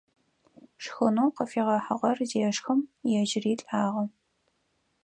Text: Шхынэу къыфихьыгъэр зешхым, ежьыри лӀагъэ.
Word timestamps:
Шхынэу 0.83 1.33
къыфихьыгъэр 1.35 2.17
зешхым, 2.29 2.79
ежьыри 3.19 3.53
лӀагъэ. 3.61 4.03